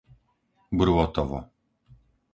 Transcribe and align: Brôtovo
Brôtovo 0.77 1.39